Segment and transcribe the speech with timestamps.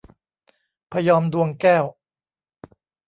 [0.91, 1.85] พะยอม ดวงแก้ว